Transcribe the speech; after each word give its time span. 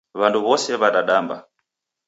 W'andu 0.19 0.39
w'ose 0.45 0.71
w'adadamba 0.81 1.37